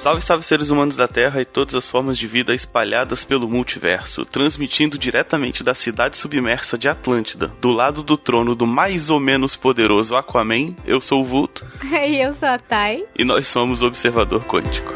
[0.00, 4.24] Salve, salve seres humanos da Terra e todas as formas de vida espalhadas pelo multiverso,
[4.24, 9.56] transmitindo diretamente da cidade submersa de Atlântida, do lado do trono do mais ou menos
[9.56, 10.74] poderoso Aquaman.
[10.86, 11.66] Eu sou o Vulto.
[11.84, 13.04] E eu sou a Thay.
[13.14, 14.94] E nós somos o Observador Quântico.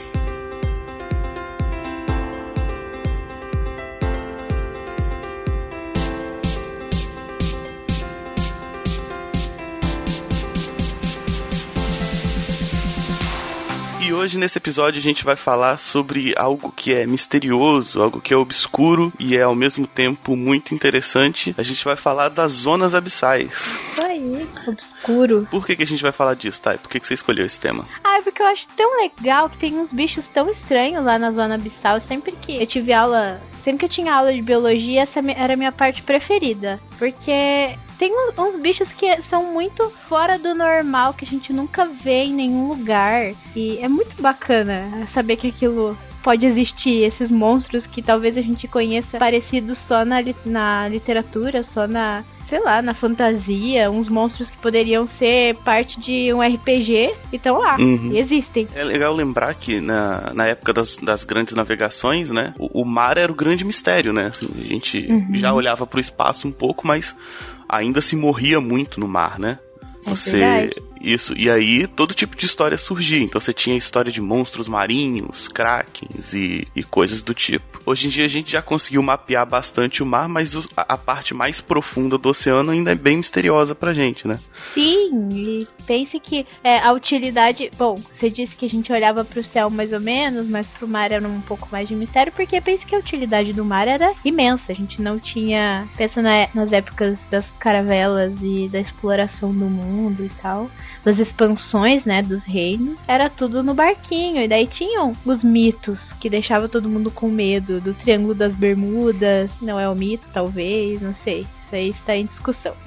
[14.26, 18.36] hoje nesse episódio a gente vai falar sobre algo que é misterioso, algo que é
[18.36, 21.54] obscuro e é ao mesmo tempo muito interessante.
[21.56, 23.76] A gente vai falar das zonas abissais.
[24.70, 25.46] Obscuro.
[25.50, 26.78] Por que, que a gente vai falar disso, Thay?
[26.78, 27.86] Por que, que você escolheu esse tema?
[28.04, 31.30] Ah, é porque eu acho tão legal que tem uns bichos tão estranhos lá na
[31.30, 32.00] zona abissal.
[32.06, 35.56] Sempre que eu tive aula, sempre que eu tinha aula de biologia, essa era a
[35.56, 36.80] minha parte preferida.
[36.98, 41.86] Porque tem uns, uns, bichos que são muito fora do normal, que a gente nunca
[41.86, 43.32] vê em nenhum lugar.
[43.54, 48.66] E é muito bacana saber que aquilo pode existir, esses monstros que talvez a gente
[48.66, 52.24] conheça parecidos só na, na literatura, só na.
[52.48, 57.58] Sei lá, na fantasia, uns monstros que poderiam ser parte de um RPG e estão
[57.58, 58.12] lá, uhum.
[58.12, 58.68] e existem.
[58.74, 63.18] É legal lembrar que na, na época das, das grandes navegações, né, o, o mar
[63.18, 64.30] era o grande mistério, né?
[64.30, 65.28] A gente uhum.
[65.32, 67.16] já olhava para o espaço um pouco, mas
[67.68, 69.58] ainda se morria muito no mar, né?
[70.04, 70.40] Você.
[70.40, 70.70] É
[71.06, 73.22] isso, e aí todo tipo de história surgia.
[73.22, 77.80] Então você tinha história de monstros marinhos, krakens e, e coisas do tipo.
[77.86, 81.32] Hoje em dia a gente já conseguiu mapear bastante o mar, mas a, a, parte
[81.32, 84.40] mais profunda do oceano ainda é bem misteriosa pra gente, né?
[84.74, 87.70] Sim, e pense que é, a utilidade.
[87.78, 91.12] Bom, você disse que a gente olhava pro céu mais ou menos, mas pro mar
[91.12, 94.64] era um pouco mais de mistério, porque pense que a utilidade do mar era imensa.
[94.68, 95.88] A gente não tinha.
[95.96, 100.68] Pensa na, nas épocas das caravelas e da exploração do mundo e tal
[101.04, 104.42] das expansões, né, dos reinos, era tudo no barquinho.
[104.42, 109.50] E daí tinham os mitos que deixava todo mundo com medo do Triângulo das Bermudas.
[109.60, 111.46] Não é o mito, talvez, não sei.
[111.66, 112.74] Isso aí está em discussão.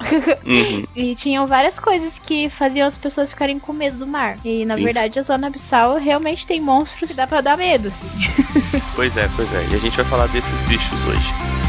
[0.50, 0.84] Uhum.
[0.96, 4.36] e tinham várias coisas que faziam as pessoas ficarem com medo do mar.
[4.44, 4.84] E na Isso.
[4.84, 7.88] verdade a zona abissal realmente tem monstros que dá para dar medo.
[7.88, 8.82] Assim.
[8.96, 9.66] pois é, pois é.
[9.70, 11.59] E a gente vai falar desses bichos hoje.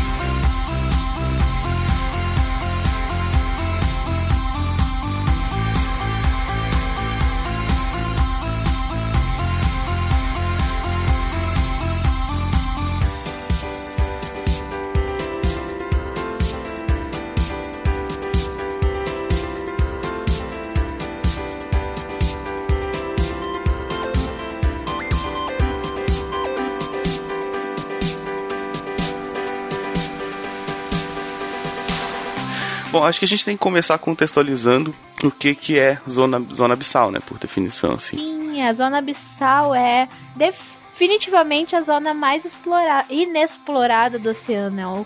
[33.01, 36.75] Bom, acho que a gente tem que começar contextualizando o que, que é zona, zona
[36.75, 37.19] abissal, né?
[37.19, 38.15] Por definição, assim.
[38.15, 44.79] Sim, a zona abissal é definitivamente a zona mais explorada, inexplorada do oceano.
[44.79, 45.05] É o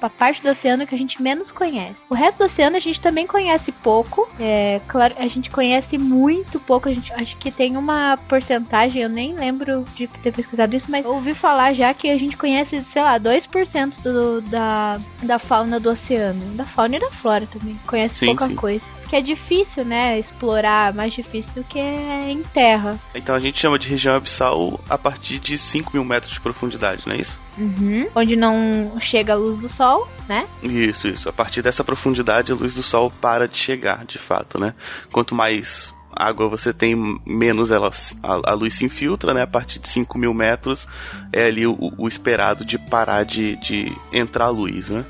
[0.00, 1.96] a parte do oceano que a gente menos conhece.
[2.08, 4.28] O resto do oceano a gente também conhece pouco.
[4.38, 6.88] É, claro, a gente conhece muito pouco.
[6.88, 11.04] A gente acho que tem uma porcentagem, eu nem lembro de ter pesquisado isso, mas
[11.04, 15.90] ouvi falar já que a gente conhece, sei lá, 2% do, da, da fauna do
[15.90, 16.56] oceano.
[16.56, 17.78] Da fauna e da flora também.
[17.86, 18.54] Conhece sim, pouca sim.
[18.54, 22.98] coisa que é difícil, né, explorar, mais difícil do que em terra.
[23.14, 27.02] Então a gente chama de região abissal a partir de 5 mil metros de profundidade,
[27.06, 27.40] não é isso?
[27.56, 28.06] Uhum.
[28.14, 30.46] Onde não chega a luz do sol, né?
[30.62, 31.28] Isso, isso.
[31.28, 34.74] A partir dessa profundidade, a luz do sol para de chegar, de fato, né?
[35.10, 37.90] Quanto mais água você tem, menos ela,
[38.22, 39.42] a, a, luz se infiltra, né?
[39.42, 40.86] A partir de 5 mil metros
[41.32, 45.04] é ali o, o esperado de parar de, de entrar a luz, né?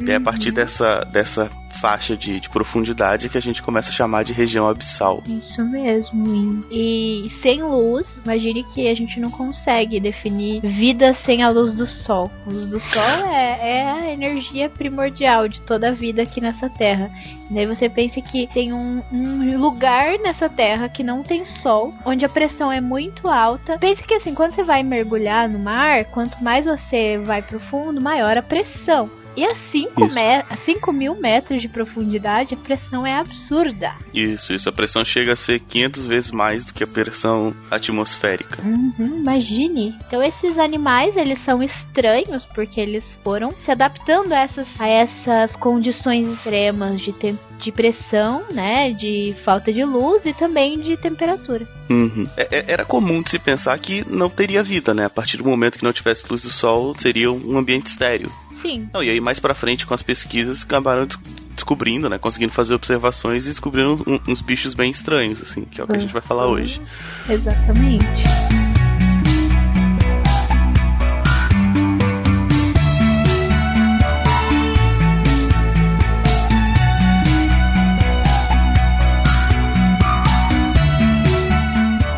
[0.00, 0.06] Uhum.
[0.08, 0.54] E é a partir uhum.
[0.54, 5.22] dessa, dessa faixa de, de, profundidade que a gente começa a chamar de região abissal.
[5.26, 6.64] Isso mesmo.
[6.70, 11.86] E sem luz, imagine que a gente não consegue definir vida sem a luz do
[12.04, 12.30] sol.
[12.46, 16.68] A luz do sol é, é a energia primordial de toda a vida aqui nessa
[16.68, 17.10] terra.
[17.50, 21.94] E daí você pensa que tem um, um, lugar nessa terra que não tem sol,
[22.04, 23.78] onde a pressão é muito alta.
[23.78, 28.36] Pense que assim, quando você vai mergulhar no mar, quanto mais você vai profundo, maior
[28.36, 29.10] a pressão.
[29.36, 33.94] E a 5 mil metros de profundidade, a pressão é absurda.
[34.14, 34.68] Isso, isso.
[34.68, 38.62] A pressão chega a ser 500 vezes mais do que a pressão atmosférica.
[38.62, 39.94] Uhum, imagine.
[40.06, 45.52] Então, esses animais, eles são estranhos porque eles foram se adaptando a essas, a essas
[45.56, 47.14] condições extremas de,
[47.58, 48.90] de pressão, né?
[48.92, 51.68] De falta de luz e também de temperatura.
[51.90, 52.26] Uhum.
[52.36, 55.04] É, é, era comum de se pensar que não teria vida, né?
[55.04, 58.30] A partir do momento que não tivesse luz do sol, seria um ambiente estéreo.
[58.62, 58.88] Sim.
[58.92, 61.06] Não, e aí mais pra frente com as pesquisas acabaram
[61.54, 62.18] descobrindo, né?
[62.18, 65.96] Conseguindo fazer observações e descobrindo um, uns bichos bem estranhos, assim, que é o que
[65.96, 66.80] a gente vai falar hoje.
[67.28, 68.06] Exatamente.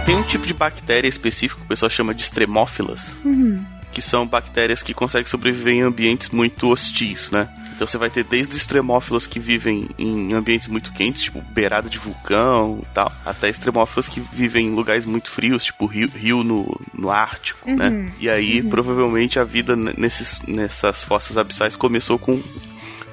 [0.04, 3.14] Tem um tipo de bactéria específico que o pessoal chama de extremófilas.
[3.24, 3.62] Uhum.
[3.92, 7.48] Que são bactérias que conseguem sobreviver em ambientes muito hostis, né?
[7.74, 11.96] Então você vai ter desde extremófilas que vivem em ambientes muito quentes, tipo beirada de
[11.96, 16.80] vulcão e tal, até extremófilas que vivem em lugares muito frios, tipo rio, rio no,
[16.92, 17.76] no Ártico, Uhum.
[17.76, 18.12] né?
[18.18, 22.42] E aí, provavelmente, a vida nesses, nessas fossas abissais começou com,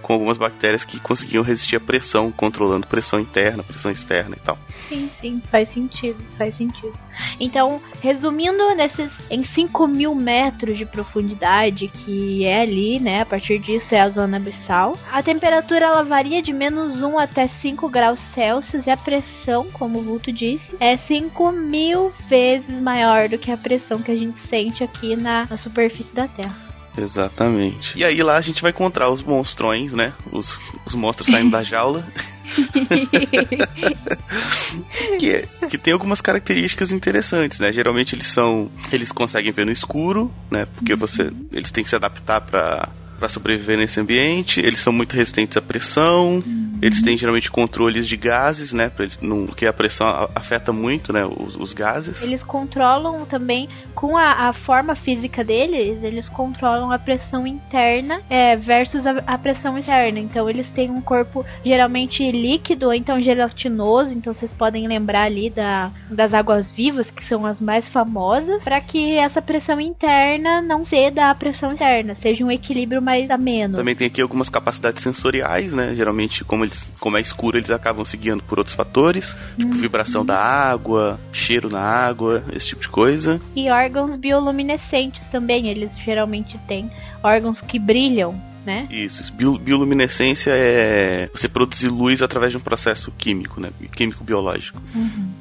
[0.02, 4.58] com algumas bactérias que conseguiam resistir à pressão, controlando pressão interna, pressão externa e tal.
[4.88, 6.94] Sim, sim, faz sentido, faz sentido.
[7.40, 13.22] Então, resumindo, nesses em 5 mil metros de profundidade, que é ali, né?
[13.22, 14.96] A partir disso é a zona abissal.
[15.12, 20.00] A temperatura ela varia de menos 1 até 5 graus Celsius e a pressão, como
[20.00, 24.38] o Vulto disse, é 5 mil vezes maior do que a pressão que a gente
[24.50, 26.66] sente aqui na, na superfície da Terra.
[26.98, 27.98] Exatamente.
[27.98, 30.14] E aí lá a gente vai encontrar os monstrões, né?
[30.32, 32.06] Os, os monstros saindo da jaula.
[35.20, 37.72] que, que tem algumas características interessantes, né?
[37.72, 38.70] Geralmente eles são.
[38.92, 40.68] Eles conseguem ver no escuro, né?
[40.76, 41.32] Porque você.
[41.52, 42.90] Eles têm que se adaptar pra.
[43.18, 46.44] Pra sobreviver nesse ambiente, eles são muito resistentes à pressão,
[46.86, 48.92] eles têm geralmente controles de gases, né?
[49.00, 51.26] Eles, não, porque a pressão afeta muito, né?
[51.26, 52.22] Os, os gases.
[52.22, 58.56] Eles controlam também, com a, a forma física deles, eles controlam a pressão interna é,
[58.56, 60.20] versus a, a pressão externa.
[60.20, 64.12] Então eles têm um corpo geralmente líquido, ou então gelatinoso.
[64.12, 68.80] Então vocês podem lembrar ali da, das águas vivas, que são as mais famosas, para
[68.80, 73.76] que essa pressão interna não ceda à pressão externa, seja um equilíbrio mais ameno.
[73.76, 75.96] Também tem aqui algumas capacidades sensoriais, né?
[75.96, 80.26] Geralmente, como, eles, como é escuro, eles acabam se guiando por outros fatores, tipo vibração
[80.26, 83.40] da água, cheiro na água, esse tipo de coisa.
[83.56, 86.90] E órgãos bioluminescentes também, eles geralmente têm
[87.24, 88.88] órgãos que brilham, né?
[88.90, 89.32] Isso, isso.
[89.34, 93.70] Bio- bioluminescência é você produzir luz através de um processo químico, né?
[93.96, 94.82] Químico-biológico.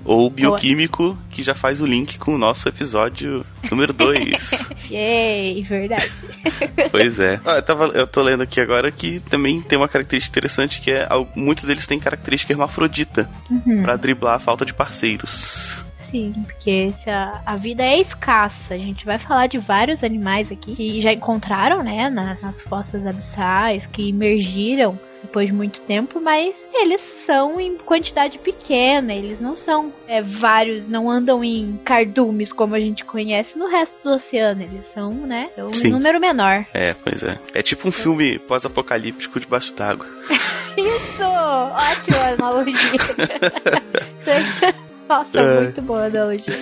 [0.05, 4.69] Ou bioquímico, que já faz o link com o nosso episódio número 2.
[4.91, 6.11] Yay, verdade.
[6.91, 7.41] pois é.
[7.45, 10.91] Ah, eu, tava, eu tô lendo aqui agora que também tem uma característica interessante que
[10.91, 13.29] é muitos deles têm característica hermafrodita
[13.83, 15.83] pra driblar a falta de parceiros.
[16.15, 18.73] Sim, porque se a, a vida é escassa.
[18.73, 23.05] A gente vai falar de vários animais aqui que já encontraram, né, nas, nas fossas
[23.05, 29.57] abissais, que emergiram depois de muito tempo, mas eles são em quantidade pequena, eles não
[29.57, 34.63] são é, vários, não andam em cardumes como a gente conhece no resto do oceano,
[34.63, 35.89] eles são, né, são Sim.
[35.89, 36.65] um número menor.
[36.73, 37.39] É, pois é.
[37.55, 40.07] É tipo um filme pós-apocalíptico debaixo d'água.
[40.77, 41.25] Isso!
[41.25, 42.75] Ótima analogia!
[45.09, 45.61] Nossa, É.
[45.63, 46.45] muito boa analogia.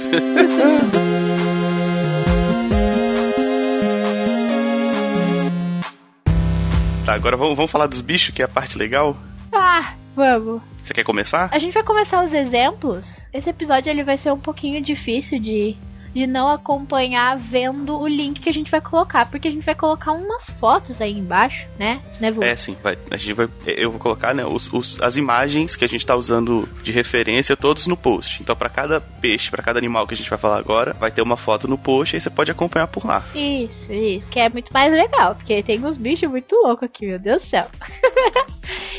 [7.04, 9.16] Tá, agora vamos, vamos falar dos bichos, que é a parte legal.
[9.52, 10.62] Ah, vamos.
[10.82, 11.48] Você quer começar?
[11.52, 13.02] A gente vai começar os exemplos.
[13.32, 15.76] Esse episódio ele vai ser um pouquinho difícil de,
[16.14, 19.74] de não acompanhar vendo o link que a gente vai colocar, porque a gente vai
[19.74, 22.00] colocar umas fotos aí embaixo, né?
[22.20, 22.42] Né, Vu?
[22.42, 25.84] É, sim, vai, a gente vai, eu vou colocar, né, os, os- as imagens que
[25.84, 28.42] a gente tá usando de referência todos no post.
[28.42, 31.22] Então, pra cada peixe, pra cada animal que a gente vai falar agora, vai ter
[31.22, 33.24] uma foto no post e aí você pode acompanhar por lá.
[33.34, 37.18] Isso, isso, que é muito mais legal, porque tem uns bichos muito loucos aqui, meu
[37.18, 37.66] Deus do céu.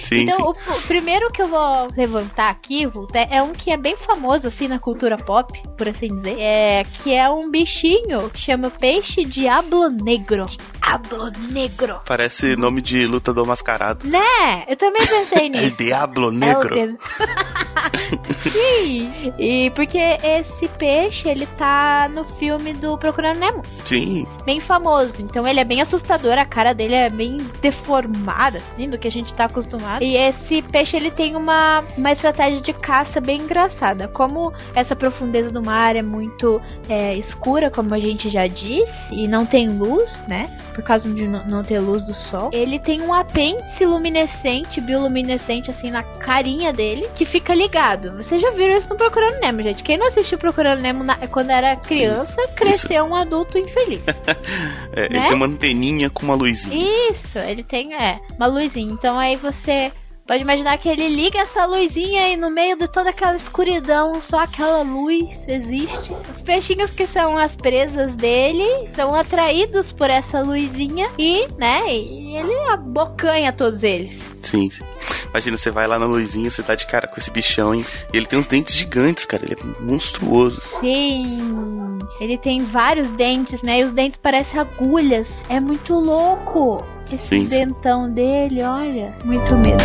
[0.02, 0.44] Sim, então, sim.
[0.72, 3.96] O, o primeiro que eu vou levantar aqui, Vulto, é, é um que é bem
[3.96, 6.38] famoso, assim, na cultura pop, por assim dizer.
[6.42, 10.46] É, que é um bichinho que chama peixe diablo negro.
[10.82, 12.02] Diablo negro.
[12.06, 14.06] Parece nome de lutador mascarado.
[14.08, 14.64] Né?
[14.68, 15.76] Eu também pensei El nisso.
[15.78, 16.76] Diablo É Negro.
[16.76, 16.98] dedo.
[18.44, 25.14] Sim, e porque esse peixe, ele tá no filme do Procurando Nemo, Sim, bem famoso.
[25.20, 29.12] Então ele é bem assustador, a cara dele é bem deformada, assim, do que a
[29.12, 30.04] gente tá acostumado.
[30.04, 34.08] E esse peixe, ele tem uma, uma estratégia de caça bem engraçada.
[34.10, 36.62] Como essa profundeza do mar é muito
[36.94, 40.50] é, escura, como a gente já disse, e não tem luz, né?
[40.76, 42.50] Por causa de não ter luz do sol.
[42.52, 48.12] Ele tem um apêndice luminescente, bioluminescente, assim, na carinha dele, que fica ligado.
[48.18, 49.84] Vocês já viram isso no Procurando Nemo, gente.
[49.84, 54.02] Quem não assistiu Procurando Nemo na- quando era criança, cresceu um adulto infeliz.
[54.96, 55.28] é, ele Né?
[55.28, 56.76] tem uma anteninha com uma luzinha.
[57.12, 58.92] Isso, ele tem, é, uma luzinha.
[58.94, 59.92] Então aí você
[60.26, 64.40] Pode imaginar que ele liga essa luzinha e no meio de toda aquela escuridão, só
[64.40, 66.14] aquela luz existe.
[66.38, 72.58] Os peixinhos que são as presas dele são atraídos por essa luzinha e, né, ele
[72.70, 74.24] abocanha todos eles.
[74.42, 74.84] Sim, sim.
[75.30, 77.84] Imagina, você vai lá na luzinha, você tá de cara com esse bichão, hein?
[78.14, 79.44] E ele tem uns dentes gigantes, cara.
[79.44, 80.62] Ele é monstruoso.
[80.80, 81.98] Sim.
[82.20, 83.80] Ele tem vários dentes, né?
[83.80, 85.28] E os dentes parecem agulhas.
[85.50, 86.86] É muito louco.
[87.16, 88.14] Esse sim, dentão sim.
[88.14, 89.14] dele, olha.
[89.24, 89.78] Muito mesmo.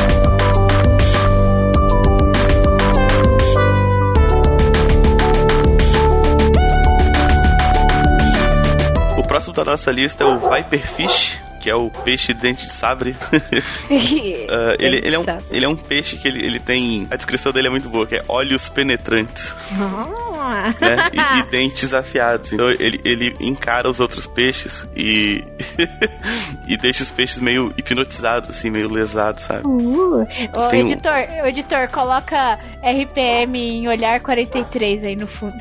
[9.18, 13.10] O próximo da nossa lista é o Viperfish que é o peixe dente de sabre.
[13.10, 13.36] uh,
[14.80, 17.06] ele, ele, é um, ele é um peixe que ele, ele tem.
[17.10, 19.54] A descrição dele é muito boa, que é olhos penetrantes.
[19.78, 20.74] Ah.
[20.80, 21.10] né?
[21.12, 22.50] e, e, dentes afiados.
[22.50, 25.44] Então ele, ele encara os outros peixes e.
[26.66, 29.66] e deixa os peixes meio hipnotizados, assim, meio lesados, sabe?
[29.66, 30.26] Uh.
[30.56, 31.42] O editor, um...
[31.42, 35.54] o editor, coloca RPM em olhar 43 aí no fundo.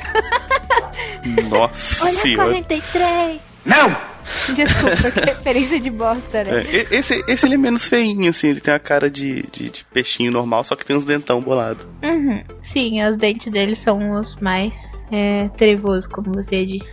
[1.50, 2.50] Nossa Olha senhora.
[2.52, 3.42] 43!
[3.66, 4.17] Não!
[4.56, 6.64] Desculpa, que referência de bosta, né?
[6.68, 9.86] É, esse, esse ele é menos feinho, assim, ele tem a cara de, de, de
[9.86, 11.88] peixinho normal, só que tem uns dentão bolado.
[12.04, 12.44] Uhum.
[12.74, 14.74] Sim, os dentes dele são os mais
[15.12, 16.88] é, trevoso, como você disse.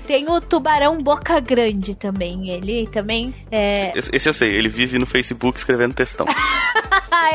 [0.06, 2.50] Tem o tubarão boca grande também.
[2.50, 3.92] Ele também é.
[3.96, 6.26] Esse eu sei, ele vive no Facebook escrevendo textão.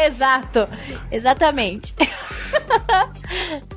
[0.05, 0.65] Exato,
[1.11, 1.93] exatamente.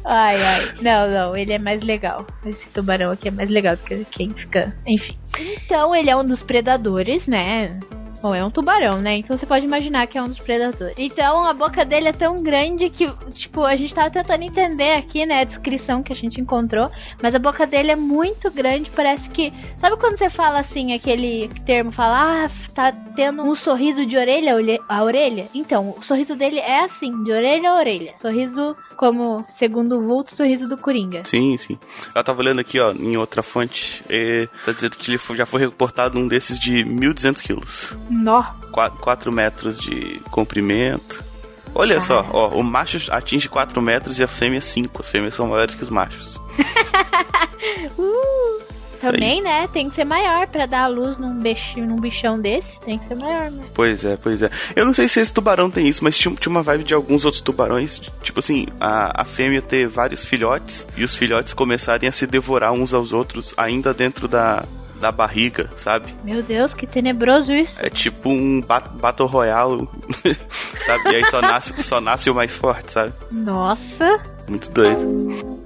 [0.05, 0.75] ai, ai.
[0.83, 2.27] Não, não, ele é mais legal.
[2.45, 4.77] Esse tubarão aqui é mais legal do que quem fica.
[4.87, 5.17] Enfim.
[5.39, 7.81] Então, ele é um dos predadores, né?
[8.21, 9.17] Bom, é um tubarão, né?
[9.19, 10.95] Então você pode imaginar que é um dos predadores.
[10.99, 15.25] Então a boca dele é tão grande que, tipo, a gente tava tentando entender aqui,
[15.25, 16.91] né, a descrição que a gente encontrou,
[17.23, 19.53] mas a boca dele é muito grande, parece que.
[19.81, 24.55] Sabe quando você fala assim, aquele termo, fala, ah, tá tendo um sorriso de orelha
[24.89, 25.49] a orelha?
[25.55, 28.15] Então, o sorriso dele é assim, de orelha a orelha.
[28.21, 31.25] Sorriso como, segundo o vulto, sorriso do Coringa.
[31.25, 31.79] Sim, sim.
[32.15, 35.61] Eu tava olhando aqui, ó, em outra fonte, e tá dizendo que ele já foi
[35.61, 37.97] reportado um desses de 1.200 quilos.
[38.09, 38.43] Nó.
[38.73, 41.25] 4 metros de comprimento.
[41.75, 45.01] Olha só, ó, o macho atinge 4 metros e a fêmea 5.
[45.01, 46.37] As fêmeas são maiores que os machos.
[47.99, 48.69] uh.
[49.01, 49.69] Também, né?
[49.73, 52.79] Tem que ser maior para dar a luz num bichão, num bichão desse.
[52.85, 53.63] Tem que ser maior, né?
[53.73, 54.51] Pois é, pois é.
[54.75, 57.25] Eu não sei se esse tubarão tem isso, mas tinha, tinha uma vibe de alguns
[57.25, 58.01] outros tubarões.
[58.23, 62.73] Tipo assim, a, a fêmea ter vários filhotes e os filhotes começarem a se devorar
[62.73, 64.65] uns aos outros ainda dentro da,
[64.99, 66.15] da barriga, sabe?
[66.25, 67.75] Meu Deus, que tenebroso isso.
[67.79, 69.89] É tipo um bat Battle Royale,
[70.85, 71.11] sabe?
[71.11, 73.13] E aí só nasce, só nasce o mais forte, sabe?
[73.31, 74.21] Nossa.
[74.49, 75.59] Muito doido.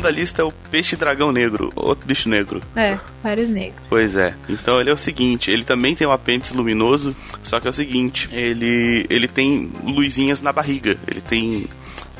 [0.00, 2.62] Da lista é o peixe dragão negro, outro bicho negro.
[2.76, 3.82] É, vários negros.
[3.88, 4.34] Pois é.
[4.48, 7.72] Então ele é o seguinte, ele também tem um apêndice luminoso, só que é o
[7.72, 11.66] seguinte, ele, ele tem luzinhas na barriga, ele tem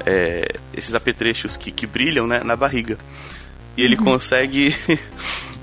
[0.04, 2.98] é, esses apetrechos que, que brilham né, na barriga.
[3.76, 4.04] E ele uhum.
[4.04, 4.74] consegue.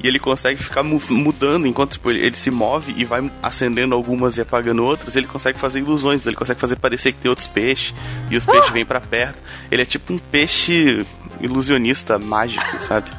[0.04, 4.42] E ele consegue ficar mudando enquanto tipo, ele, se move e vai acendendo algumas e
[4.42, 5.16] apagando outras.
[5.16, 7.94] Ele consegue fazer ilusões, ele consegue fazer parecer que tem outros peixes
[8.30, 8.74] e os peixes ah!
[8.74, 9.38] vêm para perto.
[9.72, 11.06] Ele é tipo um peixe
[11.42, 13.10] ilusionista mágico, sabe?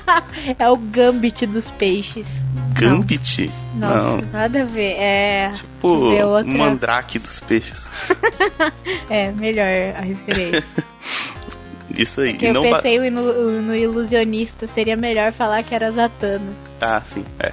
[0.58, 2.26] é o Gambit dos peixes.
[2.74, 3.50] Gambit?
[3.74, 4.16] Não.
[4.16, 4.92] Nossa, nada a ver.
[4.98, 5.52] É.
[5.54, 6.52] Tipo, outra...
[6.52, 7.88] mandrake dos peixes.
[9.08, 10.64] é, melhor a referência.
[11.90, 12.32] Isso aí.
[12.32, 16.52] Porque eu pensei no, no, ilusionista, seria melhor falar que era Zatanna.
[16.80, 17.52] Ah, sim, é.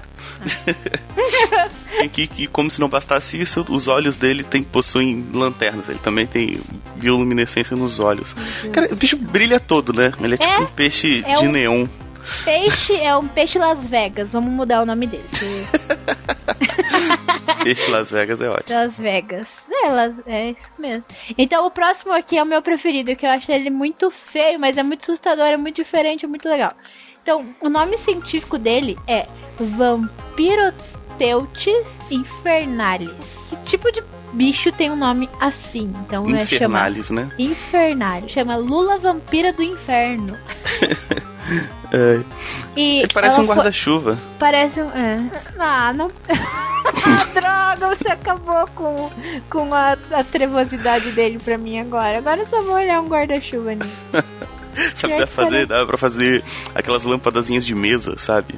[1.54, 2.08] Ah.
[2.12, 5.88] que, que, como se não bastasse isso, os olhos dele tem, possuem lanternas.
[5.90, 6.58] Ele também tem
[6.96, 8.36] bioluminescência nos olhos.
[8.64, 8.72] Uhum.
[8.72, 10.12] Cara, o bicho brilha todo, né?
[10.22, 11.52] Ele é, tipo é tipo um peixe é de um...
[11.52, 11.88] neon.
[12.44, 14.30] Peixe é um peixe Las Vegas.
[14.32, 15.24] Vamos mudar o nome dele.
[17.64, 18.78] peixe Las Vegas é ótimo.
[18.78, 19.48] Las Vegas.
[19.84, 21.04] É, é isso mesmo.
[21.38, 24.78] Então o próximo aqui é o meu preferido, que eu acho ele muito feio, mas
[24.78, 26.72] é muito assustador, é muito diferente, é muito legal.
[27.24, 29.26] Então, o nome científico dele é
[29.58, 33.12] Vampiroteutes infernalis.
[33.50, 35.94] Que tipo de bicho tem um nome assim?
[36.06, 37.32] Então Infernalis, é né?
[37.40, 38.32] Infernalis.
[38.32, 40.38] Chama Lula Vampira do Inferno.
[41.92, 42.22] é.
[42.76, 44.18] E Ele parece um guarda-chuva.
[44.40, 44.90] Parece um.
[44.90, 45.20] É.
[45.60, 46.08] Ah, não.
[47.34, 49.10] Droga, você acabou com,
[49.50, 52.18] com a, a trevosidade dele pra mim agora.
[52.18, 53.98] Agora eu só vou olhar um guarda-chuva nisso.
[54.96, 58.56] sabe, dá pra, fazer, dá pra fazer aquelas lâmpadazinhas de mesa, sabe?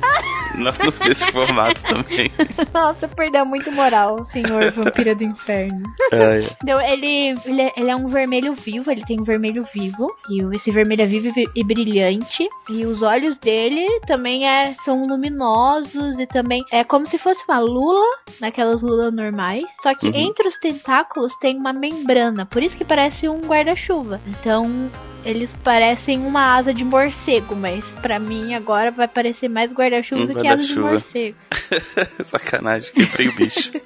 [1.06, 2.32] Nesse formato também.
[2.74, 5.84] Nossa, perdeu muito moral, senhor vampira do inferno.
[6.12, 6.58] É, é.
[6.64, 10.08] Então, ele, ele, é, ele é um vermelho vivo, ele tem um vermelho vivo.
[10.30, 12.48] E esse vermelho é vivo e brilhante.
[12.70, 17.60] E os olhos dele também é, são luminosos e também é como se fosse uma
[17.60, 18.06] lula,
[18.40, 19.64] naquelas lulas normais.
[19.84, 20.16] Só que uhum.
[20.16, 24.20] entre os tentáculos tem uma membrana, por isso que parece um guarda-chuva.
[24.28, 24.90] Então,
[25.26, 30.28] eles parecem uma asa de morcego, mas para mim agora vai parecer mais guarda-chuva um
[30.28, 31.36] do que asa de morcego.
[32.26, 33.72] Sacanagem, quebrei o bicho.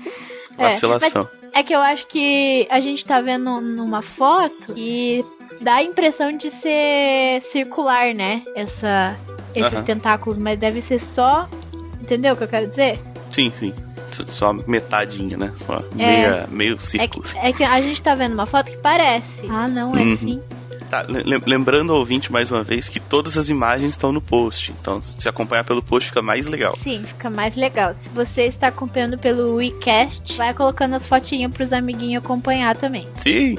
[0.57, 1.29] É, Vacilação.
[1.53, 5.23] É, é que eu acho que a gente tá vendo numa foto e
[5.61, 8.43] dá a impressão de ser circular, né?
[8.53, 9.17] Essa,
[9.55, 11.47] esses tentáculos, mas deve ser só.
[12.01, 12.99] Entendeu o que eu quero dizer?
[13.31, 13.73] Sim, sim
[14.11, 15.51] só metadinha, né?
[15.55, 17.23] Só é, meia, meio círculo.
[17.27, 19.27] É que, é que, a gente tá vendo uma foto que parece.
[19.49, 20.13] Ah, não, é uhum.
[20.13, 20.41] assim.
[20.89, 21.05] Tá,
[21.45, 24.73] lembrando ao ouvinte mais uma vez que todas as imagens estão no post.
[24.79, 26.77] Então, se acompanhar pelo post fica mais legal.
[26.83, 27.93] Sim, fica mais legal.
[28.01, 33.07] Se você está acompanhando pelo WeCast, vai colocando as fotinhas pros amiguinhos acompanhar também.
[33.17, 33.57] Sim.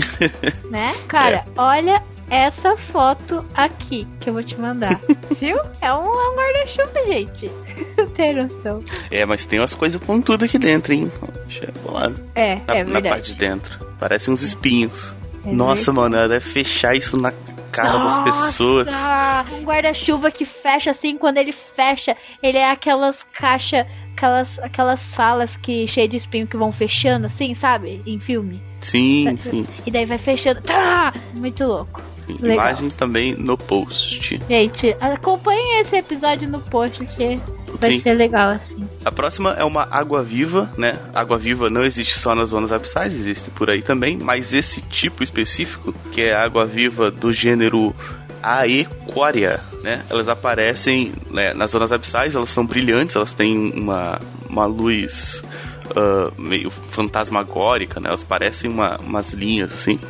[0.70, 0.94] né?
[1.06, 1.44] Cara, é.
[1.56, 4.98] olha essa foto aqui que eu vou te mandar.
[5.40, 5.58] Viu?
[5.80, 7.50] É um, é um guarda-chuva, gente.
[7.96, 8.82] Não tem noção.
[9.10, 11.12] É, mas tem umas coisas pontudas aqui dentro, hein?
[11.46, 12.20] Deixa eu bolado.
[12.34, 12.92] É, na, é verdade.
[12.92, 13.86] Na parte de dentro.
[13.98, 15.14] Parece uns espinhos.
[15.46, 17.32] É Nossa, mano, ela deve fechar isso na
[17.70, 18.88] cara Nossa, das pessoas.
[19.52, 23.86] Um guarda-chuva que fecha assim, quando ele fecha, ele é aquelas caixas,
[24.16, 28.00] aquelas, aquelas salas que cheia de espinho que vão fechando assim, sabe?
[28.06, 28.62] Em filme.
[28.80, 29.66] Sim, sim.
[29.86, 30.60] E daí vai fechando.
[30.68, 32.00] Ah, muito louco.
[32.28, 32.52] Legal.
[32.52, 34.40] Imagem também no post.
[34.48, 37.38] Gente, acompanhem esse episódio no post que
[37.80, 38.02] vai Sim.
[38.02, 38.83] ser legal assim.
[39.04, 40.98] A próxima é uma água viva, né?
[41.14, 45.22] Água viva não existe só nas zonas abissais, existe por aí também, mas esse tipo
[45.22, 47.94] específico, que é água viva do gênero
[48.42, 50.02] Aequaria, né?
[50.08, 55.42] Elas aparecem né, nas zonas abissais, elas são brilhantes, elas têm uma, uma luz
[55.90, 58.08] uh, meio fantasmagórica, né?
[58.08, 60.00] Elas parecem uma, umas linhas, assim.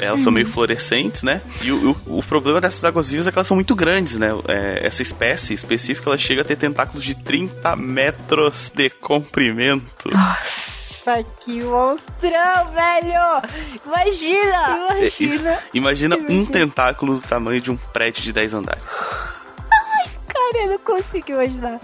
[0.00, 0.22] Elas uhum.
[0.22, 1.40] são meio fluorescentes, né?
[1.62, 4.28] E o, o, o, problema dessas águas vivas é que elas são muito grandes, né?
[4.48, 10.10] É, essa espécie específica, ela chega a ter tentáculos de 30 metros de comprimento.
[10.10, 13.82] Nossa, que monstrão, velho!
[13.84, 14.86] Imagina!
[14.88, 15.50] Imagina!
[15.52, 18.84] É, imagina um tentáculo do tamanho de um prédio de 10 andares.
[19.70, 21.80] Ai, cara, eu não consigo imaginar.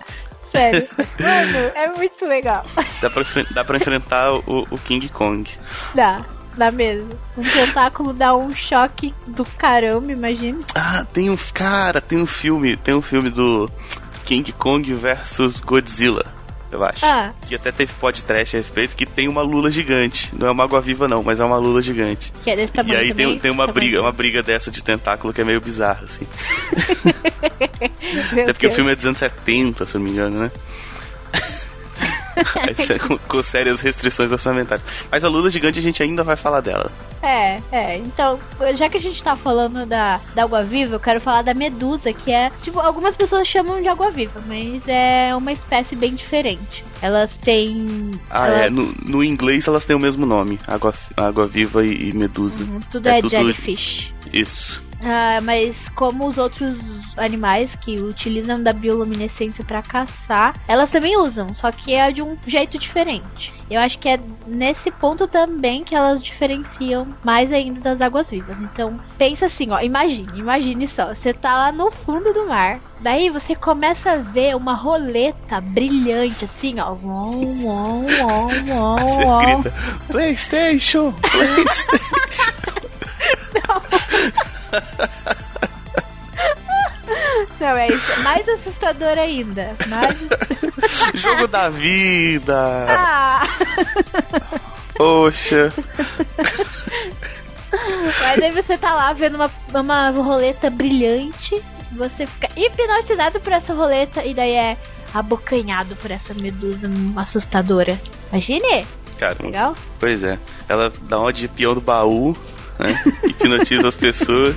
[0.52, 0.88] Sério.
[1.20, 2.64] Mano, é muito legal.
[3.00, 5.48] Dá pra, dá pra enfrentar o, o King Kong.
[5.94, 6.24] Dá.
[6.56, 7.10] Dá mesmo.
[7.36, 10.58] Um tentáculo dá um choque do caramba, imagina.
[10.74, 11.36] Ah, tem um.
[11.54, 12.76] Cara, tem um filme.
[12.76, 13.70] Tem um filme do
[14.24, 16.37] King Kong versus Godzilla
[16.70, 17.04] eu acho.
[17.04, 17.32] Ah.
[17.46, 20.30] Que até teve podcast a respeito, que tem uma lula gigante.
[20.36, 22.32] Não é uma água viva, não, mas é uma lula gigante.
[22.44, 24.82] Que é desse tamanho E aí também, tem, tem uma briga, uma briga dessa de
[24.82, 26.26] tentáculo que é meio bizarra, assim.
[28.32, 28.72] até porque Deus.
[28.72, 30.50] o filme é dos anos 70, se eu não me engano, né?
[33.06, 34.86] com, com sérias restrições orçamentárias.
[35.10, 36.90] Mas a lula gigante a gente ainda vai falar dela.
[37.22, 37.96] É, é.
[37.98, 38.38] Então,
[38.76, 42.30] já que a gente tá falando da, da água-viva, eu quero falar da medusa, que
[42.30, 42.50] é.
[42.62, 46.84] Tipo, algumas pessoas chamam de água-viva, mas é uma espécie bem diferente.
[47.00, 48.18] Elas têm.
[48.30, 48.62] Ah, elas...
[48.62, 48.70] é.
[48.70, 52.64] No, no inglês elas têm o mesmo nome: água-viva água e, e medusa.
[52.64, 53.30] Uhum, tudo é, é tudo...
[53.30, 54.10] jellyfish.
[54.32, 54.87] Isso.
[55.02, 56.76] Ah, mas como os outros
[57.16, 62.36] animais que utilizam da bioluminescência para caçar, elas também usam, só que é de um
[62.46, 63.52] jeito diferente.
[63.70, 68.56] Eu acho que é nesse ponto também que elas diferenciam mais ainda das águas vivas.
[68.62, 73.28] Então, pensa assim, ó, imagine, imagine só, você tá lá no fundo do mar, daí
[73.28, 78.06] você começa a ver uma roleta brilhante assim, ó, uom, uom,
[78.70, 79.74] uom, Você grita,
[80.08, 82.72] PlayStation, PlayStation.
[83.68, 84.07] Não.
[87.60, 88.22] Não, é isso.
[88.22, 89.74] Mais assustador ainda.
[89.88, 90.16] Mais...
[91.14, 92.86] Jogo da vida.
[92.88, 93.48] Ah.
[94.94, 95.72] Poxa.
[98.20, 101.62] Mas aí você tá lá vendo uma, uma roleta brilhante.
[101.92, 104.76] Você fica hipnotizado por essa roleta e daí é
[105.12, 107.98] abocanhado por essa medusa assustadora.
[108.32, 108.86] Imagine!
[109.18, 109.76] Cara, Legal?
[109.98, 110.38] Pois é.
[110.68, 112.36] Ela dá uma de peão do baú
[112.78, 113.02] né?
[113.24, 114.54] Hipnotiza as pessoas.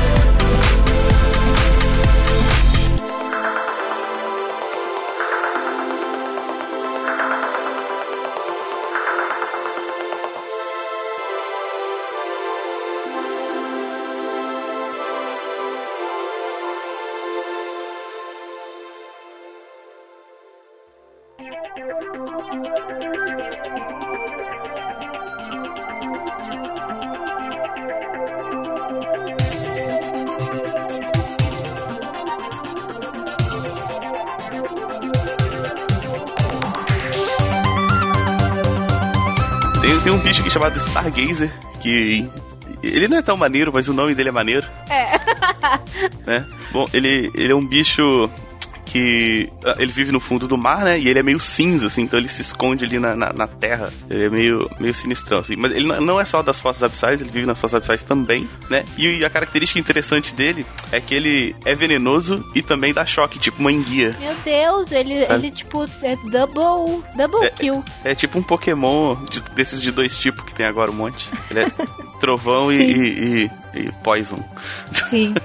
[40.33, 42.27] Bicho aqui chamado Stargazer, que
[42.81, 44.65] ele não é tão maneiro, mas o nome dele é maneiro.
[44.89, 45.05] É.
[46.25, 46.45] né?
[46.71, 48.27] Bom, ele, ele é um bicho
[48.93, 50.99] que ah, ele vive no fundo do mar, né?
[50.99, 53.91] E ele é meio cinza, assim, então ele se esconde ali na, na, na terra.
[54.07, 55.55] Ele é meio, meio sinistrão, assim.
[55.55, 58.85] Mas ele não é só das fossas abissais, ele vive nas fossas abissais também, né?
[58.95, 63.59] E a característica interessante dele é que ele é venenoso e também dá choque, tipo
[63.59, 64.15] uma enguia.
[64.19, 67.83] Meu Deus, ele, ele tipo, é double, double É- kill.
[68.03, 71.27] É tipo um Pokémon de- desses de dois tipos que tem agora um monte.
[71.49, 71.65] Ele é
[72.21, 73.43] trovão e, e,
[73.75, 74.37] e- e poison.
[75.09, 75.33] Sim,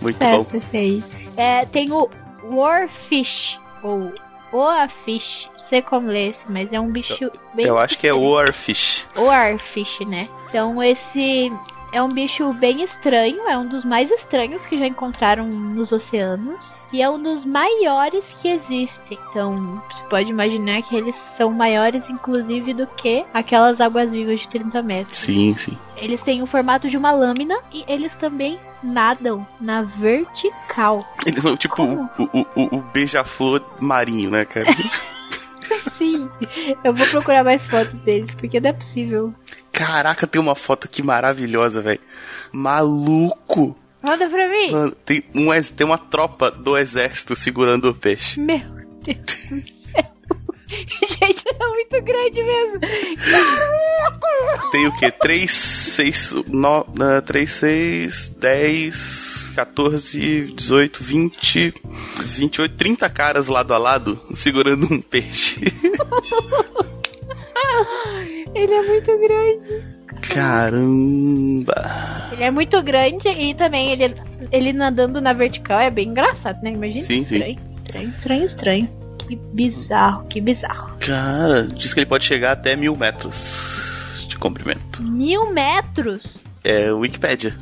[0.00, 0.44] Muito bom.
[0.44, 1.02] certo, esse aí.
[1.38, 2.08] É, tem o
[2.42, 4.12] Warfish, ou
[4.52, 7.64] Oafish, não sei como ler esse, mas é um bicho bem...
[7.66, 9.06] Eu acho que é Warfish.
[9.16, 10.28] Warfish, né?
[10.48, 11.52] Então esse
[11.92, 16.58] é um bicho bem estranho, é um dos mais estranhos que já encontraram nos oceanos.
[16.90, 19.18] E é um dos maiores que existem.
[19.30, 24.82] Então, você pode imaginar que eles são maiores, inclusive, do que aquelas águas-vivas de 30
[24.82, 25.18] metros.
[25.18, 25.76] Sim, sim.
[25.98, 31.06] Eles têm o formato de uma lâmina e eles também nadam na vertical.
[31.58, 34.66] Tipo o, o, o, o beija-flor marinho, né, cara?
[35.98, 36.28] Sim,
[36.82, 39.34] eu vou procurar mais fotos deles, porque não é possível.
[39.72, 42.00] Caraca, tem uma foto aqui maravilhosa, velho.
[42.52, 43.76] Maluco!
[44.02, 44.70] Manda pra mim!
[44.70, 48.40] Mano, tem, um, tem uma tropa do exército segurando o peixe.
[48.40, 48.60] Meu
[49.04, 49.77] Deus.
[50.70, 52.80] Gente, é muito grande mesmo.
[54.70, 55.10] Tem o quê?
[55.10, 61.74] 3, 6, 9, 3, 6, 10, 14, 18, 20,
[62.22, 65.60] 28, 30 caras lado a lado segurando um peixe.
[68.54, 69.98] Ele é muito grande.
[70.32, 71.74] Caramba!
[72.32, 74.14] Ele é muito grande e também ele,
[74.50, 76.72] ele nadando na vertical é bem engraçado, né?
[76.72, 77.02] Imagina.
[77.02, 77.36] Sim, sim.
[77.36, 78.97] Estranho, estranho, estranho, estranho.
[79.26, 80.96] Que bizarro, que bizarro.
[81.00, 85.02] Cara, diz que ele pode chegar até mil metros de comprimento.
[85.02, 86.22] Mil metros?
[86.64, 87.56] É Wikipedia.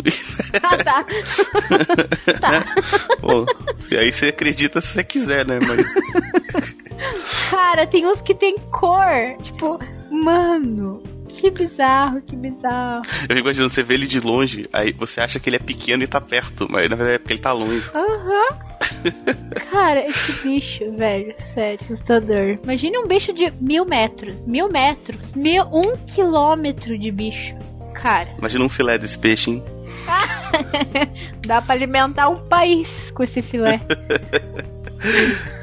[0.63, 1.05] Ah, tá.
[2.41, 2.75] tá.
[3.21, 3.45] Bom,
[3.91, 5.61] e aí você acredita se você quiser, né?
[5.61, 5.85] Mas
[7.51, 9.37] Cara, tem uns que tem cor.
[9.43, 9.79] Tipo,
[10.11, 11.03] mano.
[11.41, 13.03] Que bizarro, que bizarro.
[13.05, 16.03] eu fico imaginando, você vê ele de longe, aí você acha que ele é pequeno
[16.03, 17.85] e tá perto, mas na verdade é porque ele tá longe.
[17.95, 18.59] Aham.
[19.71, 22.59] Cara, esse bicho, velho, sério, assustador.
[22.65, 24.35] Imagine um bicho de mil metros.
[24.47, 25.21] Mil metros.
[25.35, 27.55] Mil, um quilômetro de bicho.
[27.95, 29.63] Cara, Imagina um filé desse peixe, hein?
[31.47, 33.81] dá pra alimentar um país com esse filé.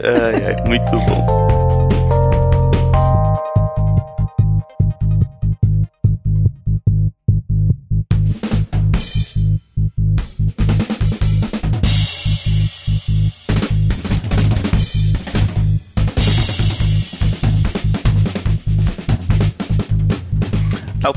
[0.04, 1.73] Ai, ai, muito bom.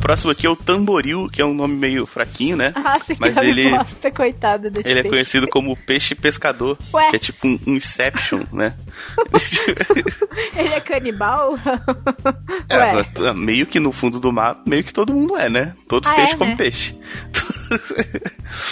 [0.06, 2.72] Próximo aqui é o Tamboril, que é um nome meio fraquinho, né?
[2.76, 5.08] Ah, você Mas que ele- gosta, coitado desse Ele é peixe.
[5.08, 7.10] conhecido como peixe pescador, Ué?
[7.10, 8.74] que é tipo um Inception, né?
[10.56, 11.54] Ele é canibal?
[12.68, 15.74] É, meio que no fundo do mar, meio que todo mundo é, né?
[15.88, 16.56] Todos os Ah, peixes é, comem né?
[16.56, 16.94] peixe.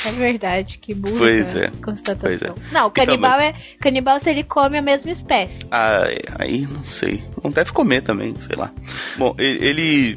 [0.07, 2.17] é verdade, que burra Pois é, constatação.
[2.21, 2.49] pois é.
[2.73, 5.59] Não, Então, canibal é canibal se ele come a mesma espécie.
[5.71, 6.05] Ah,
[6.39, 7.25] aí não sei.
[7.43, 8.71] Não deve comer também, sei lá.
[9.17, 10.17] Bom, ele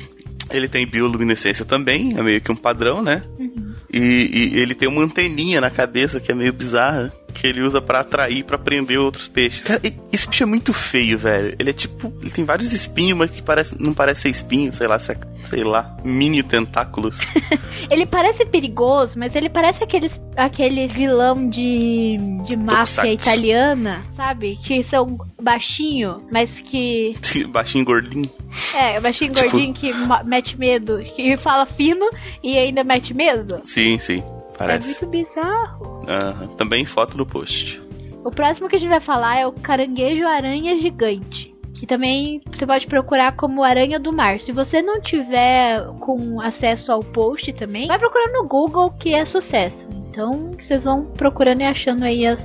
[0.52, 3.24] ele tem bioluminescência também, é meio que um padrão, né?
[3.38, 3.74] Uhum.
[3.92, 7.80] E, e ele tem uma anteninha na cabeça que é meio bizarra, que ele usa
[7.82, 9.62] pra atrair, pra prender outros peixes.
[9.64, 11.56] Cara, esse bicho é muito feio, velho.
[11.60, 14.88] Ele é tipo, ele tem vários espinhos, mas que parece, não parece ser espinho, sei
[14.88, 17.20] lá, é- sei lá, mini tentáculos.
[17.90, 23.08] Ele parece perigoso, mas ele parece aqueles, aquele vilão de, de máfia Tokusatsu.
[23.14, 24.58] italiana, sabe?
[24.66, 27.14] Que são baixinho, mas que.
[27.48, 28.30] Baixinho gordinho.
[28.76, 29.90] É, baixinho Tipo- gordinho que
[30.26, 30.98] mete medo.
[31.16, 32.10] Que fala fino
[32.44, 33.62] e ainda mete medo.
[33.64, 34.22] Sim, sim,
[34.58, 35.06] É parece.
[35.06, 36.06] muito bizarro.
[36.08, 37.82] Aham, Também foto no post.
[38.24, 41.56] O próximo que a gente vai falar é o caranguejo aranha gigante.
[41.76, 44.40] Que também você pode procurar como aranha do mar.
[44.42, 49.26] Se você não tiver com acesso ao post também, vai procurando no Google que é
[49.28, 49.78] sucesso.
[50.10, 52.40] Então vocês vão procurando e achando aí as,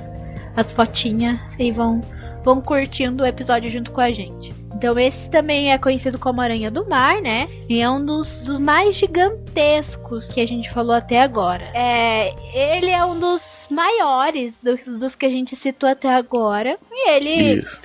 [0.55, 1.99] as fotinhas e vão,
[2.45, 4.53] vão curtindo o episódio junto com a gente.
[4.83, 7.47] Então esse também é conhecido como aranha do mar, né?
[7.69, 11.63] E é um dos, dos mais gigantescos que a gente falou até agora.
[11.73, 12.33] É,
[12.77, 13.39] ele é um dos
[13.71, 16.77] maiores dos, dos que a gente citou até agora.
[16.91, 17.79] E ele Isso.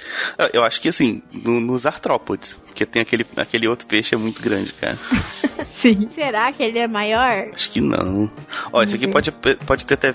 [0.52, 4.42] Eu- acho que assim, no- nos artrópodes, porque tem aquele, aquele outro peixe é muito
[4.42, 4.98] grande, cara.
[5.82, 6.08] Sim.
[6.14, 7.48] Será que ele é maior?
[7.52, 8.30] Acho que não.
[8.72, 9.12] Ó, esse aqui ver.
[9.12, 10.14] pode, pode ter até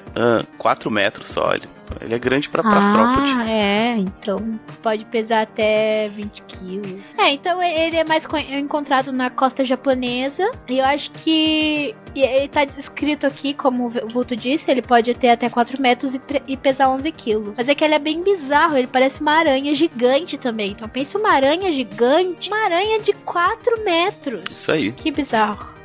[0.57, 1.73] 4 metros só, olha.
[2.01, 3.95] Ele é grande pra, pra ah, é.
[3.97, 7.01] Então pode pesar até 20 quilos.
[7.17, 10.51] É, então ele é mais encontrado na costa japonesa.
[10.67, 15.29] E eu acho que ele tá descrito aqui, como o Vulto disse, ele pode ter
[15.29, 17.53] até 4 metros e, e pesar 11 quilos.
[17.57, 20.71] Mas é que ele é bem bizarro, ele parece uma aranha gigante também.
[20.71, 24.43] Então pensa uma aranha gigante, uma aranha de 4 metros.
[24.51, 24.91] Isso aí.
[24.91, 25.32] Que bizarro.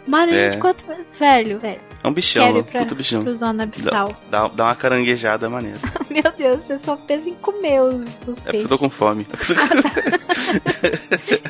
[0.06, 0.50] Uma aranha é.
[0.50, 1.06] de 4 metros.
[1.18, 1.80] Velho, velho.
[2.02, 3.24] É um bichão, pra, puta bichão.
[3.36, 5.78] Zona dá, dá, dá uma caranguejada maneira.
[6.08, 7.94] Meu Deus, você só pensa em comer os,
[8.26, 9.26] os É porque eu tô com fome.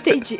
[0.00, 0.38] Entendi.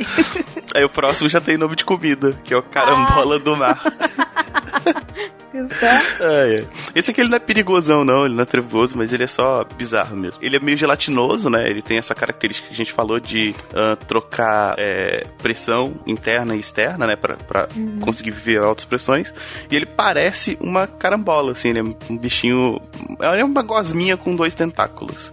[0.75, 3.39] Aí o próximo já tem nome de comida, que é o carambola ah.
[3.39, 3.83] do mar.
[5.55, 6.65] é, é.
[6.95, 9.65] Esse aqui ele não é perigosão, não, ele não é trevoso, mas ele é só
[9.77, 10.43] bizarro mesmo.
[10.43, 11.69] Ele é meio gelatinoso, né?
[11.69, 16.61] Ele tem essa característica que a gente falou de uh, trocar é, pressão interna e
[16.61, 17.17] externa, né?
[17.17, 17.99] Pra, pra uhum.
[18.01, 19.33] conseguir viver altas pressões.
[19.71, 22.81] E ele parece uma carambola, assim, ele é um bichinho.
[23.21, 25.33] Ele é uma gosminha com dois tentáculos.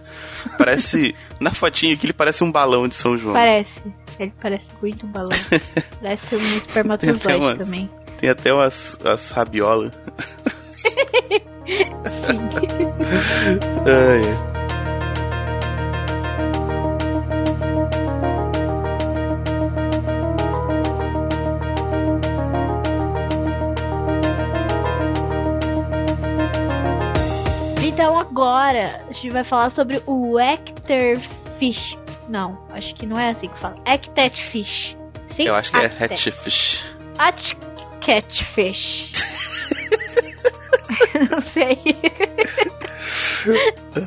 [0.58, 1.14] Parece.
[1.40, 3.34] na fotinha aqui ele parece um balão de São João.
[3.34, 3.70] Parece.
[4.18, 5.30] Ele parece muito um balão.
[6.00, 7.90] parece um espermatozoide também.
[8.18, 9.92] Tem até umas, umas rabiolas.
[13.86, 14.22] Ai.
[27.84, 31.96] Então agora a gente vai falar sobre o Ecterfish.
[32.28, 33.76] Não, acho que não é assim que fala.
[33.86, 34.96] Ectetfish.
[35.36, 35.42] Sim?
[35.44, 36.96] Eu acho que é Hatchfish.
[38.06, 39.10] Catfish.
[41.30, 41.78] Não sei.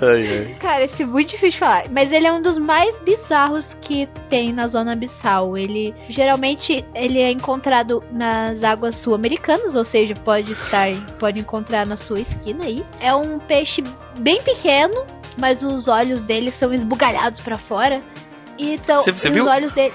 [0.01, 0.55] Ai, ai.
[0.59, 1.83] Cara, esse é muito difícil de falar.
[1.91, 5.57] Mas ele é um dos mais bizarros que tem na zona abissal.
[5.57, 11.97] Ele geralmente ele é encontrado nas águas sul-americanas, ou seja, pode estar, pode encontrar na
[11.97, 12.85] sua esquina aí.
[12.99, 13.83] É um peixe
[14.19, 15.05] bem pequeno,
[15.39, 18.01] mas os olhos dele são esbugalhados para fora.
[18.57, 19.45] Então, você, você os viu?
[19.45, 19.93] olhos dele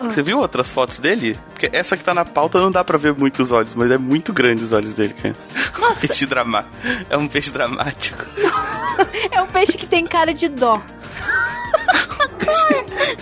[0.00, 1.38] Você viu outras fotos dele?
[1.50, 4.32] Porque essa que tá na pauta não dá pra ver muitos olhos, mas é muito
[4.32, 5.34] grande os olhos dele, cara.
[5.90, 6.76] Um peixe dramático.
[7.10, 8.24] É um peixe dramático.
[9.32, 10.78] é um peixe que tem cara de dó.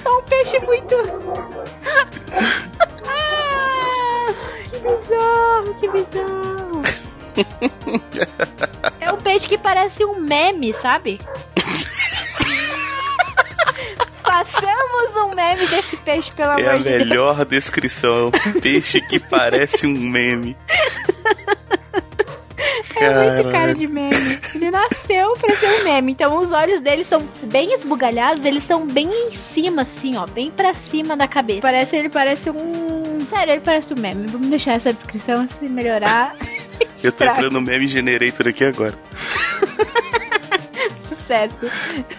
[0.04, 0.94] é um peixe muito.
[3.06, 4.34] ah,
[4.70, 6.82] que bizarro, que bizarro.
[9.00, 11.18] é um peixe que parece um meme, sabe?
[14.36, 17.00] Façamos um meme desse peixe, pelo é amor de Deus.
[17.00, 18.30] É a melhor descrição.
[18.60, 20.54] Peixe que parece um meme.
[22.96, 24.38] É muito cara de meme.
[24.54, 26.12] Ele nasceu pra ser um meme.
[26.12, 30.26] Então os olhos dele são bem esbugalhados, eles são bem em cima, assim, ó.
[30.26, 31.60] Bem pra cima da cabeça.
[31.62, 33.26] Parece, ele parece um.
[33.30, 34.26] Sério, ele parece um meme.
[34.26, 36.34] Vamos deixar essa descrição se melhorar.
[37.02, 38.94] Eu tô entrando no meme generator aqui agora.
[41.26, 41.56] Sucesso.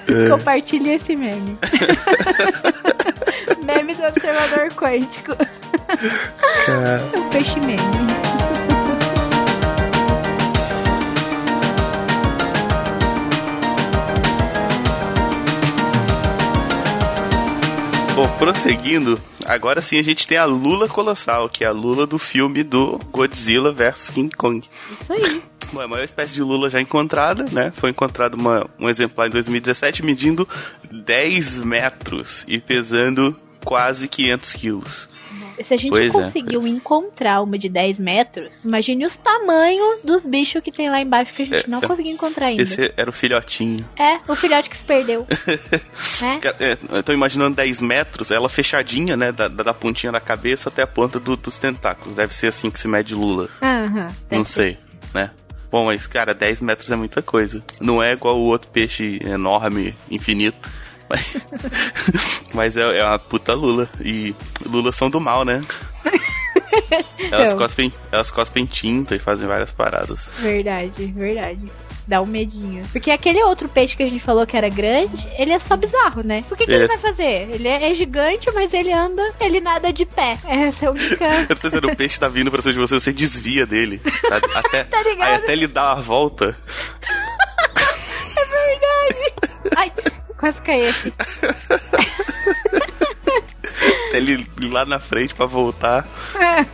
[0.07, 0.27] É.
[0.29, 1.57] Compartilhe esse meme.
[3.65, 5.35] meme do observador quântico.
[6.65, 7.01] Cara.
[7.15, 8.36] Um peixe meme.
[18.17, 22.17] Bom, prosseguindo, agora sim a gente tem a Lula Colossal, que é a Lula do
[22.17, 24.67] filme do Godzilla vs King Kong.
[24.99, 25.43] Isso aí.
[25.71, 27.71] Bom, é a maior espécie de lula já encontrada, né?
[27.75, 30.49] Foi encontrado uma, um exemplar em 2017 medindo
[30.91, 35.09] 10 metros e pesando quase 500 quilos.
[35.65, 40.03] Se a gente pois é, conseguiu é, encontrar uma de 10 metros, imagine os tamanhos
[40.03, 42.61] dos bichos que tem lá embaixo que a gente é, não conseguiu encontrar ainda.
[42.61, 43.85] Esse era o filhotinho.
[43.97, 45.25] É, o filhote que se perdeu.
[46.21, 46.97] é?
[46.97, 49.31] Eu tô imaginando 10 metros, ela fechadinha, né?
[49.31, 52.15] Da, da pontinha da cabeça até a ponta do, dos tentáculos.
[52.15, 53.49] Deve ser assim que se mede lula.
[53.61, 54.77] Uhum, não sei,
[55.13, 55.31] né?
[55.69, 57.63] Bom, mas cara, 10 metros é muita coisa.
[57.79, 60.69] Não é igual o outro peixe enorme, infinito.
[61.09, 61.37] Mas,
[62.53, 63.89] mas é, é, uma puta Lula.
[64.01, 65.63] E Lula são do mal, né?
[67.31, 70.29] Elas cospem, elas cospem tinta e fazem várias paradas.
[70.39, 71.61] Verdade, verdade.
[72.07, 72.83] Dá um medinho.
[72.93, 76.23] Porque aquele outro peixe que a gente falou que era grande, ele é só bizarro,
[76.23, 76.43] né?
[76.49, 77.49] O que, que ele, ele vai fazer?
[77.51, 80.37] Ele é, é, gigante, mas ele anda, ele nada de pé.
[80.47, 81.25] Essa é a única.
[81.49, 84.47] Eu tô pensando, o peixe tá vindo pra cima de você, você desvia dele, sabe?
[84.53, 86.57] Até, tá aí até ele dar a volta.
[88.37, 89.33] é verdade.
[89.75, 89.91] Ai,
[90.37, 91.13] quase caí aqui.
[94.13, 96.07] ele lá na frente para voltar.
[96.35, 96.65] É,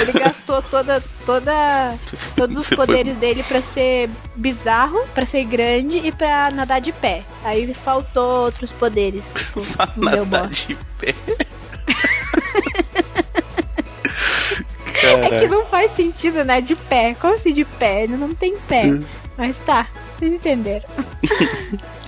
[0.00, 1.96] ele gastou toda, toda,
[2.36, 3.20] todos os Você poderes foi...
[3.20, 7.22] dele para ser bizarro, para ser grande e para nadar de pé.
[7.44, 9.22] Aí faltou outros poderes.
[9.34, 9.62] Tipo,
[9.96, 11.14] nadar de pé.
[15.02, 16.60] é que não faz sentido, né?
[16.60, 17.14] De pé.
[17.20, 18.04] Como assim de pé?
[18.04, 18.86] Ele não tem pé.
[18.86, 19.00] Hum.
[19.36, 19.86] Mas tá.
[20.18, 20.88] Vocês entenderam.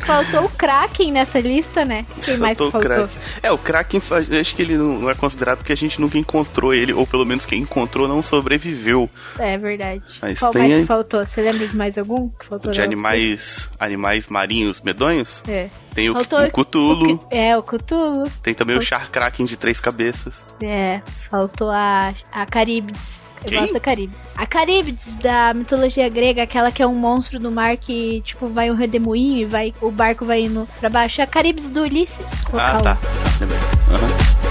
[0.07, 2.07] Faltou o Kraken nessa lista, né?
[2.25, 2.81] Quem mais faltou?
[2.81, 3.09] faltou?
[3.43, 4.01] É, o Kraken,
[4.41, 7.45] acho que ele não é considerado porque a gente nunca encontrou ele, ou pelo menos
[7.45, 9.09] quem encontrou não sobreviveu.
[9.39, 10.03] É verdade.
[10.21, 10.69] Mas Qual tem...
[10.69, 11.23] mais faltou?
[11.25, 12.73] Você lembra de mais algum que faltou?
[12.73, 15.43] De animais, animais marinhos medonhos?
[15.47, 15.69] É.
[15.95, 17.15] Tem o, faltou o Cthulhu.
[17.15, 18.25] O, é, o Cthulhu.
[18.43, 18.87] Tem também faltou.
[18.87, 20.45] o Char Kraken de três cabeças.
[20.63, 23.20] É, faltou a, a Caribes.
[23.45, 24.15] Eu gosto da Caribe.
[24.37, 28.71] A Caribe da mitologia grega, aquela que é um monstro do mar que, tipo, vai
[28.71, 31.21] um redemoinho e vai, o barco vai indo pra baixo.
[31.21, 32.15] É a Caribe do Ulisses.
[32.53, 32.99] Ah, tá.
[33.41, 34.50] Uhum.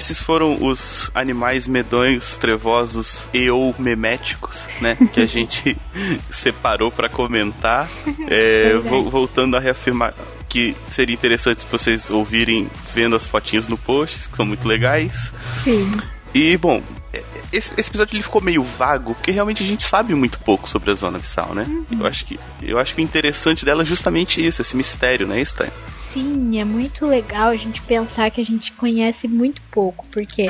[0.00, 4.96] Esses foram os animais medonhos, trevosos e ou meméticos, né?
[5.12, 5.76] Que a gente
[6.32, 7.86] separou para comentar.
[8.28, 8.74] É,
[9.10, 10.14] voltando a reafirmar
[10.48, 15.32] que seria interessante vocês ouvirem vendo as fotinhas no post, que são muito legais.
[15.62, 15.92] Sim.
[16.34, 16.82] E, bom,
[17.52, 20.90] esse, esse, episódio ele ficou meio vago, porque realmente a gente sabe muito pouco sobre
[20.90, 21.66] a zona abissal, né?
[21.68, 22.00] Uhum.
[22.00, 25.40] Eu acho que eu acho que o interessante dela é justamente isso, esse mistério, né,
[25.42, 25.68] Stan?
[26.12, 30.46] Sim, é muito legal a gente pensar que a gente conhece muito pouco, porque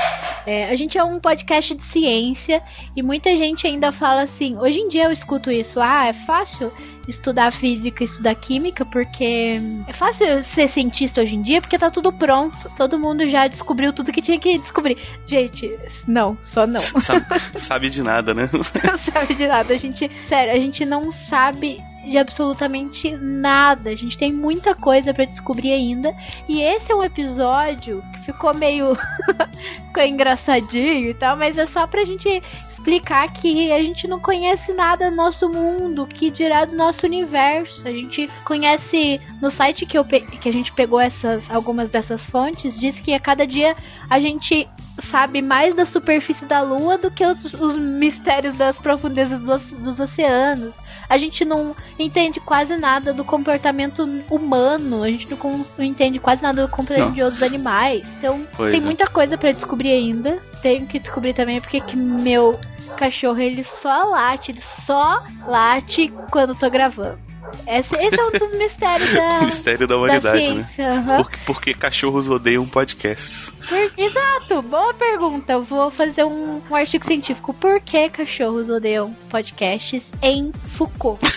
[0.47, 2.63] é, a gente é um podcast de ciência
[2.97, 4.57] e muita gente ainda fala assim.
[4.57, 6.73] Hoje em dia eu escuto isso, ah, é fácil
[7.07, 12.11] estudar física, estudar química, porque é fácil ser cientista hoje em dia, porque tá tudo
[12.11, 14.97] pronto, todo mundo já descobriu tudo que tinha que descobrir.
[15.27, 16.81] Gente, não, só não.
[16.81, 17.27] Sabe,
[17.59, 18.49] sabe de nada, né?
[18.53, 19.75] não sabe de nada.
[19.75, 23.91] A gente, sério, a gente não sabe de absolutamente nada.
[23.91, 26.15] A gente tem muita coisa para descobrir ainda.
[26.49, 28.97] E esse é um episódio que ficou meio.
[29.87, 32.43] ficou engraçadinho e tal, mas é só pra gente
[32.81, 37.83] explicar que a gente não conhece nada do nosso mundo, que dirá do nosso universo.
[37.85, 42.75] A gente conhece no site que, eu que a gente pegou essas algumas dessas fontes,
[42.79, 43.77] diz que a cada dia
[44.09, 44.67] a gente
[45.11, 50.01] sabe mais da superfície da Lua do que os, os mistérios das profundezas dos, dos
[50.01, 50.75] oceanos
[51.11, 56.41] a gente não entende quase nada do comportamento humano, a gente não, não entende quase
[56.41, 58.05] nada do comportamento de outros animais.
[58.19, 58.85] Então pois tem é.
[58.85, 60.41] muita coisa para descobrir ainda.
[60.63, 62.57] Tenho que descobrir também porque que meu
[62.97, 67.30] cachorro ele só late, ele só late quando eu tô gravando.
[67.67, 69.43] Esse, esse é um dos mistérios da.
[69.43, 70.69] Mistério da humanidade, da né?
[70.79, 71.17] Uhum.
[71.17, 73.53] Por, porque cachorros odeiam podcasts.
[73.69, 75.53] Por, exato, boa pergunta.
[75.53, 77.53] Eu vou fazer um, um artigo científico.
[77.55, 81.21] Por que cachorros odeiam podcasts em Foucault?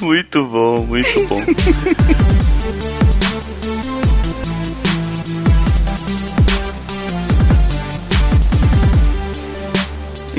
[0.00, 1.36] muito bom, muito bom.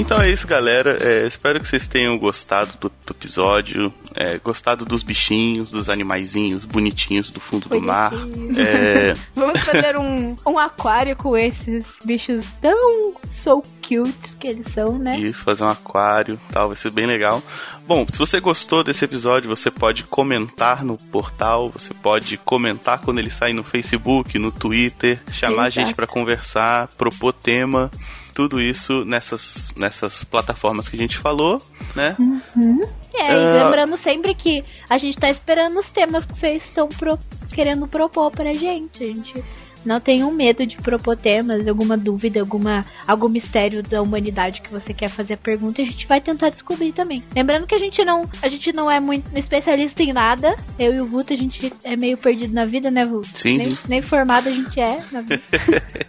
[0.04, 0.98] Então é isso, galera.
[1.02, 6.66] É, espero que vocês tenham gostado do, do episódio, é, gostado dos bichinhos, dos animaizinhos
[6.66, 8.12] bonitinhos do fundo do mar.
[8.58, 9.14] É...
[9.34, 13.14] Vamos fazer um, um aquário com esses bichos tão
[13.46, 15.18] so cute que eles são, né?
[15.18, 17.42] Isso, fazer um aquário tal, vai ser bem legal.
[17.88, 23.20] Bom, se você gostou desse episódio, você pode comentar no portal, você pode comentar quando
[23.20, 25.68] ele sai no Facebook, no Twitter, chamar Exato.
[25.68, 27.90] a gente para conversar, propor tema
[28.34, 31.62] tudo isso nessas, nessas plataformas que a gente falou,
[31.96, 32.16] né?
[32.20, 32.82] Uhum.
[33.14, 33.64] É, e uh...
[33.64, 37.18] lembrando sempre que a gente tá esperando os temas que vocês estão pro...
[37.54, 39.04] querendo propor pra gente.
[39.04, 39.44] A gente
[39.86, 44.94] não tenham medo de propor temas, alguma dúvida, alguma, algum mistério da humanidade que você
[44.94, 47.24] quer fazer a pergunta, a gente vai tentar descobrir também.
[47.36, 50.56] Lembrando que a gente não, a gente não é muito especialista em nada.
[50.80, 53.28] Eu e o Vuto, a gente é meio perdido na vida, né, Vuto?
[53.38, 53.58] Sim.
[53.58, 55.42] Nem, nem formado a gente é na vida.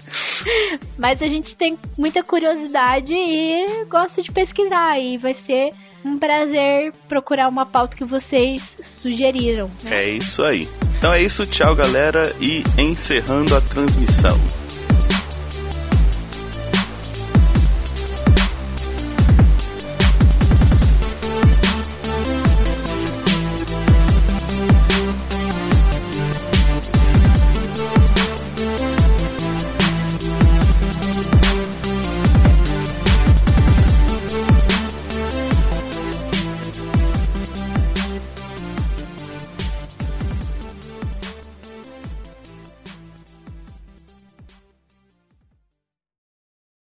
[0.99, 4.99] Mas a gente tem muita curiosidade e gosta de pesquisar.
[4.99, 5.73] E vai ser
[6.05, 8.63] um prazer procurar uma pauta que vocês
[8.97, 9.71] sugeriram.
[9.85, 10.05] Né?
[10.05, 10.69] É isso aí.
[11.05, 14.41] Então é isso, tchau galera e encerrando a transmissão.